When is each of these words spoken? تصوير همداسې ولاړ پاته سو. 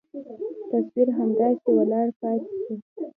تصوير 0.69 1.07
همداسې 1.17 1.67
ولاړ 1.77 2.07
پاته 2.19 2.51
سو. 2.63 2.73